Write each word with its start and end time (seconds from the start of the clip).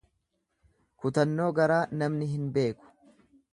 Kutannoo 1.03 1.51
garaa 1.61 1.79
namni 2.01 2.33
hin 2.35 2.51
beeku. 2.59 2.93